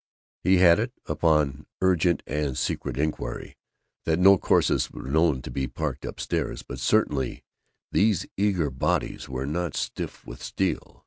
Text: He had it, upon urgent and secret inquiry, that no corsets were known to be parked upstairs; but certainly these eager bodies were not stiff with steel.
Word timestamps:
He 0.43 0.57
had 0.57 0.79
it, 0.79 0.93
upon 1.05 1.67
urgent 1.79 2.23
and 2.25 2.57
secret 2.57 2.97
inquiry, 2.97 3.55
that 4.05 4.17
no 4.17 4.35
corsets 4.39 4.89
were 4.89 5.03
known 5.03 5.43
to 5.43 5.51
be 5.51 5.67
parked 5.67 6.05
upstairs; 6.05 6.63
but 6.63 6.79
certainly 6.79 7.43
these 7.91 8.25
eager 8.35 8.71
bodies 8.71 9.29
were 9.29 9.45
not 9.45 9.75
stiff 9.75 10.25
with 10.25 10.41
steel. 10.41 10.99